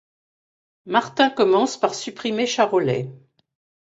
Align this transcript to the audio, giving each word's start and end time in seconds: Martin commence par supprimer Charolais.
Martin 0.87 1.29
commence 1.29 1.79
par 1.79 1.93
supprimer 1.93 2.47
Charolais. 2.47 3.11